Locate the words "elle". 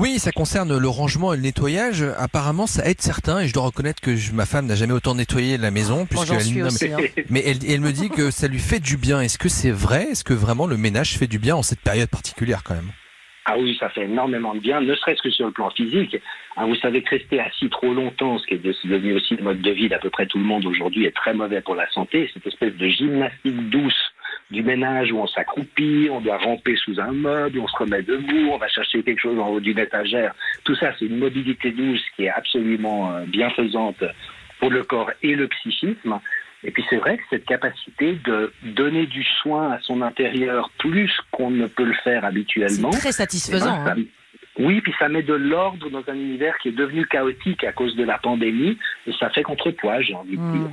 6.32-6.40, 7.44-7.58, 7.68-7.80